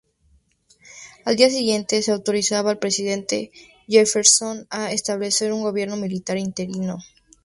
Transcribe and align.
Al 1.25 1.35
día 1.35 1.51
siguiente 1.51 2.01
se 2.01 2.11
autorizaba 2.11 2.71
al 2.71 2.79
presidente 2.79 3.51
Jefferson 3.87 4.65
a 4.71 4.91
establecer 4.91 5.53
un 5.53 5.61
gobierno 5.61 5.95
militar 5.95 6.37
interino. 6.39 6.97